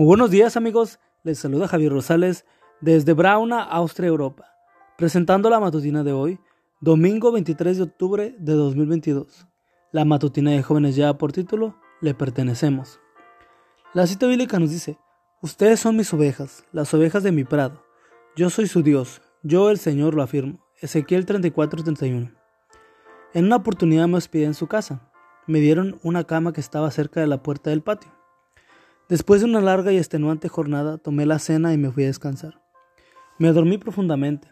Buenos 0.00 0.30
días 0.30 0.56
amigos, 0.56 1.00
les 1.24 1.40
saluda 1.40 1.66
Javier 1.66 1.90
Rosales 1.90 2.44
desde 2.80 3.14
Brauna, 3.14 3.64
Austria, 3.64 4.06
Europa, 4.06 4.44
presentando 4.96 5.50
la 5.50 5.58
matutina 5.58 6.04
de 6.04 6.12
hoy, 6.12 6.38
domingo 6.80 7.32
23 7.32 7.78
de 7.78 7.82
octubre 7.82 8.36
de 8.38 8.52
2022. 8.52 9.48
La 9.90 10.04
matutina 10.04 10.52
de 10.52 10.62
jóvenes 10.62 10.94
ya 10.94 11.18
por 11.18 11.32
título, 11.32 11.74
Le 12.00 12.14
pertenecemos. 12.14 13.00
La 13.92 14.06
cita 14.06 14.28
bíblica 14.28 14.60
nos 14.60 14.70
dice, 14.70 14.98
Ustedes 15.42 15.80
son 15.80 15.96
mis 15.96 16.14
ovejas, 16.14 16.64
las 16.70 16.94
ovejas 16.94 17.24
de 17.24 17.32
mi 17.32 17.42
prado. 17.42 17.82
Yo 18.36 18.50
soy 18.50 18.68
su 18.68 18.84
Dios, 18.84 19.20
yo 19.42 19.68
el 19.68 19.78
Señor 19.78 20.14
lo 20.14 20.22
afirmo. 20.22 20.64
Ezequiel 20.80 21.26
34-31. 21.26 22.36
En 23.34 23.44
una 23.44 23.56
oportunidad 23.56 24.06
me 24.06 24.18
hospedé 24.18 24.44
en 24.44 24.54
su 24.54 24.68
casa. 24.68 25.10
Me 25.48 25.58
dieron 25.58 25.98
una 26.04 26.22
cama 26.22 26.52
que 26.52 26.60
estaba 26.60 26.88
cerca 26.92 27.20
de 27.20 27.26
la 27.26 27.42
puerta 27.42 27.70
del 27.70 27.82
patio. 27.82 28.12
Después 29.08 29.40
de 29.40 29.46
una 29.46 29.62
larga 29.62 29.90
y 29.90 29.96
extenuante 29.96 30.48
jornada, 30.48 30.98
tomé 30.98 31.24
la 31.24 31.38
cena 31.38 31.72
y 31.72 31.78
me 31.78 31.90
fui 31.90 32.04
a 32.04 32.08
descansar. 32.08 32.60
Me 33.38 33.52
dormí 33.52 33.78
profundamente, 33.78 34.48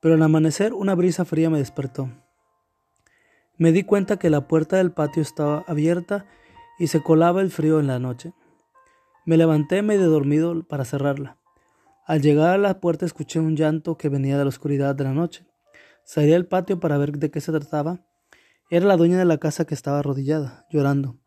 pero 0.00 0.14
al 0.14 0.22
amanecer 0.22 0.72
una 0.72 0.94
brisa 0.94 1.26
fría 1.26 1.50
me 1.50 1.58
despertó. 1.58 2.08
Me 3.58 3.70
di 3.70 3.82
cuenta 3.82 4.18
que 4.18 4.30
la 4.30 4.48
puerta 4.48 4.78
del 4.78 4.92
patio 4.92 5.20
estaba 5.20 5.62
abierta 5.68 6.24
y 6.78 6.86
se 6.86 7.02
colaba 7.02 7.42
el 7.42 7.50
frío 7.50 7.80
en 7.80 7.86
la 7.86 7.98
noche. 7.98 8.32
Me 9.26 9.36
levanté 9.36 9.82
medio 9.82 10.08
dormido 10.08 10.66
para 10.66 10.86
cerrarla. 10.86 11.36
Al 12.06 12.22
llegar 12.22 12.54
a 12.54 12.58
la 12.58 12.80
puerta 12.80 13.04
escuché 13.04 13.40
un 13.40 13.56
llanto 13.56 13.98
que 13.98 14.08
venía 14.08 14.38
de 14.38 14.44
la 14.44 14.48
oscuridad 14.48 14.94
de 14.94 15.04
la 15.04 15.12
noche. 15.12 15.44
Salí 16.02 16.32
al 16.32 16.46
patio 16.46 16.80
para 16.80 16.96
ver 16.96 17.18
de 17.18 17.30
qué 17.30 17.42
se 17.42 17.52
trataba. 17.52 18.00
Era 18.70 18.86
la 18.86 18.96
dueña 18.96 19.18
de 19.18 19.26
la 19.26 19.36
casa 19.36 19.66
que 19.66 19.74
estaba 19.74 19.98
arrodillada, 19.98 20.66
llorando. 20.70 21.18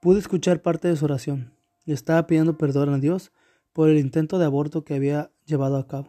Pude 0.00 0.18
escuchar 0.18 0.60
parte 0.60 0.88
de 0.88 0.96
su 0.96 1.04
oración 1.04 1.53
y 1.84 1.92
estaba 1.92 2.26
pidiendo 2.26 2.56
perdón 2.56 2.94
a 2.94 2.98
Dios 2.98 3.32
por 3.72 3.88
el 3.88 3.98
intento 3.98 4.38
de 4.38 4.44
aborto 4.44 4.84
que 4.84 4.94
había 4.94 5.30
llevado 5.44 5.76
a 5.76 5.86
cabo. 5.86 6.08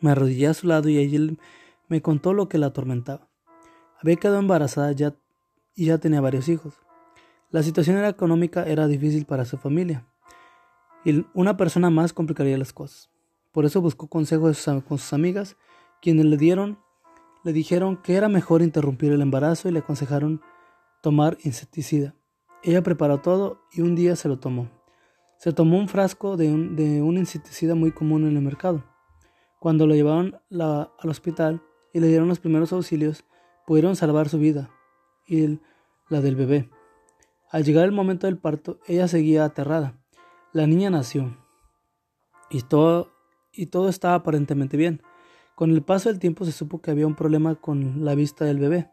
Me 0.00 0.10
arrodillé 0.10 0.48
a 0.48 0.54
su 0.54 0.66
lado 0.66 0.88
y 0.88 0.98
ella 0.98 1.34
me 1.88 2.02
contó 2.02 2.32
lo 2.32 2.48
que 2.48 2.58
la 2.58 2.66
atormentaba. 2.66 3.28
Había 4.00 4.16
quedado 4.16 4.38
embarazada 4.38 4.92
ya 4.92 5.14
y 5.74 5.86
ya 5.86 5.98
tenía 5.98 6.20
varios 6.20 6.48
hijos. 6.48 6.74
La 7.50 7.62
situación 7.62 8.04
económica 8.04 8.64
era 8.64 8.88
difícil 8.88 9.24
para 9.24 9.44
su 9.44 9.56
familia 9.56 10.06
y 11.04 11.24
una 11.34 11.56
persona 11.56 11.88
más 11.88 12.12
complicaría 12.12 12.58
las 12.58 12.72
cosas. 12.72 13.08
Por 13.52 13.64
eso 13.64 13.80
buscó 13.80 14.08
consejo 14.08 14.50
con 14.86 14.98
sus 14.98 15.12
amigas, 15.12 15.56
quienes 16.02 16.26
le 16.26 16.36
dieron, 16.36 16.78
le 17.44 17.52
dijeron 17.52 17.96
que 18.02 18.16
era 18.16 18.28
mejor 18.28 18.60
interrumpir 18.60 19.12
el 19.12 19.22
embarazo 19.22 19.68
y 19.68 19.72
le 19.72 19.78
aconsejaron 19.78 20.42
tomar 21.00 21.38
insecticida. 21.44 22.14
Ella 22.66 22.82
preparó 22.82 23.20
todo 23.20 23.60
y 23.70 23.82
un 23.82 23.94
día 23.94 24.16
se 24.16 24.26
lo 24.26 24.40
tomó. 24.40 24.68
Se 25.38 25.52
tomó 25.52 25.78
un 25.78 25.88
frasco 25.88 26.36
de 26.36 26.52
un, 26.52 27.16
insecticida 27.16 27.76
muy 27.76 27.92
común 27.92 28.26
en 28.26 28.36
el 28.36 28.42
mercado. 28.42 28.82
Cuando 29.60 29.86
lo 29.86 29.94
llevaron 29.94 30.40
al 30.50 31.08
hospital 31.08 31.62
y 31.92 32.00
le 32.00 32.08
dieron 32.08 32.26
los 32.26 32.40
primeros 32.40 32.72
auxilios, 32.72 33.24
pudieron 33.68 33.94
salvar 33.94 34.28
su 34.28 34.40
vida 34.40 34.68
y 35.28 35.60
la 36.08 36.20
del 36.20 36.34
bebé. 36.34 36.68
Al 37.52 37.62
llegar 37.62 37.84
el 37.84 37.92
momento 37.92 38.26
del 38.26 38.36
parto, 38.36 38.80
ella 38.88 39.06
seguía 39.06 39.44
aterrada. 39.44 40.02
La 40.52 40.66
niña 40.66 40.90
nació 40.90 41.36
y 42.50 42.62
todo, 42.62 43.12
y 43.52 43.66
todo 43.66 43.88
estaba 43.88 44.16
aparentemente 44.16 44.76
bien. 44.76 45.02
Con 45.54 45.70
el 45.70 45.84
paso 45.84 46.08
del 46.08 46.18
tiempo 46.18 46.44
se 46.44 46.50
supo 46.50 46.80
que 46.82 46.90
había 46.90 47.06
un 47.06 47.14
problema 47.14 47.54
con 47.54 48.04
la 48.04 48.16
vista 48.16 48.44
del 48.44 48.58
bebé. 48.58 48.90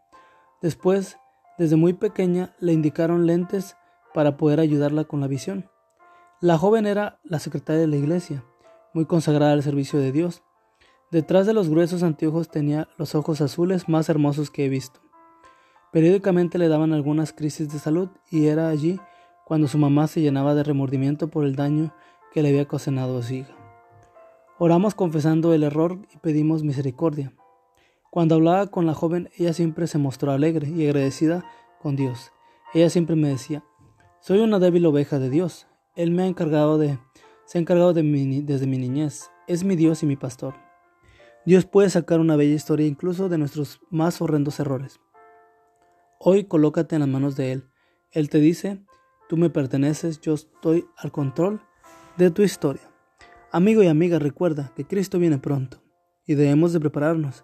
Después 0.62 1.18
desde 1.58 1.76
muy 1.76 1.94
pequeña 1.94 2.56
le 2.60 2.74
indicaron 2.74 3.26
lentes 3.26 3.76
para 4.14 4.38
poder 4.38 4.60
ayudarla 4.60 5.04
con 5.04 5.22
la 5.22 5.28
visión. 5.28 5.70
La 6.42 6.58
joven 6.58 6.86
era 6.86 7.20
la 7.24 7.40
secretaria 7.40 7.82
de 7.82 7.88
la 7.88 7.96
iglesia, 7.96 8.44
muy 8.94 9.06
consagrada 9.06 9.54
al 9.54 9.64
servicio 9.64 10.00
de 10.00 10.12
Dios. 10.12 10.44
Detrás 11.12 11.46
de 11.46 11.54
los 11.54 11.70
gruesos 11.70 12.04
anteojos 12.04 12.50
tenía 12.50 12.88
los 12.98 13.16
ojos 13.16 13.40
azules 13.42 13.88
más 13.88 14.10
hermosos 14.10 14.50
que 14.50 14.66
he 14.66 14.70
visto. 14.70 15.00
Periódicamente 15.92 16.58
le 16.58 16.70
daban 16.70 16.92
algunas 16.92 17.34
crisis 17.34 17.72
de 17.72 17.80
salud 17.80 18.10
y 18.32 18.48
era 18.48 18.70
allí 18.70 19.00
cuando 19.46 19.68
su 19.68 19.78
mamá 19.78 20.08
se 20.08 20.22
llenaba 20.22 20.56
de 20.56 20.64
remordimiento 20.64 21.30
por 21.30 21.46
el 21.46 21.56
daño 21.56 21.94
que 22.32 22.42
le 22.42 22.50
había 22.50 22.64
ocasionado 22.64 23.20
a 23.20 23.24
su 23.24 23.36
hija. 23.36 23.54
Oramos 24.58 24.96
confesando 24.96 25.54
el 25.54 25.64
error 25.64 26.00
y 26.14 26.18
pedimos 26.18 26.64
misericordia. 26.64 27.34
Cuando 28.14 28.36
hablaba 28.36 28.68
con 28.68 28.86
la 28.86 28.94
joven, 28.94 29.32
ella 29.40 29.54
siempre 29.54 29.88
se 29.88 29.98
mostró 29.98 30.32
alegre 30.32 30.70
y 30.70 30.86
agradecida 30.86 31.44
con 31.82 31.96
Dios. 31.96 32.32
Ella 32.72 32.92
siempre 32.92 33.16
me 33.16 33.30
decía, 33.30 33.64
soy 34.22 34.38
una 34.38 34.60
débil 34.60 34.86
oveja 34.86 35.18
de 35.18 35.32
Dios. 35.32 35.66
Él 35.96 36.12
me 36.12 36.22
ha 36.22 36.28
encargado 36.28 36.78
de, 36.78 37.00
se 37.46 37.58
ha 37.58 37.62
encargado 37.62 37.92
de 37.92 38.04
mí 38.04 38.44
desde 38.44 38.68
mi 38.68 38.78
niñez. 38.78 39.32
Es 39.48 39.64
mi 39.64 39.76
Dios 39.76 40.04
y 40.04 40.06
mi 40.06 40.16
pastor. 40.16 40.54
Dios 41.44 41.66
puede 41.66 41.90
sacar 41.90 42.20
una 42.20 42.36
bella 42.36 42.54
historia 42.54 42.86
incluso 42.86 43.30
de 43.30 43.40
nuestros 43.40 43.82
más 43.90 44.22
horrendos 44.22 44.60
errores. 44.60 45.00
Hoy 46.20 46.44
colócate 46.44 46.94
en 46.94 47.00
las 47.00 47.10
manos 47.10 47.36
de 47.36 47.52
Él. 47.54 47.64
Él 48.12 48.30
te 48.30 48.38
dice, 48.38 48.86
tú 49.28 49.38
me 49.38 49.50
perteneces, 49.50 50.22
yo 50.22 50.36
estoy 50.36 50.86
al 50.98 51.12
control 51.12 51.62
de 52.18 52.30
tu 52.30 52.44
historia. 52.44 52.92
Amigo 53.52 53.82
y 53.82 53.88
amiga, 53.88 54.20
recuerda 54.20 54.72
que 54.76 54.86
Cristo 54.86 55.18
viene 55.18 55.40
pronto 55.40 55.82
y 56.28 56.36
debemos 56.36 56.74
de 56.74 56.80
prepararnos 56.80 57.44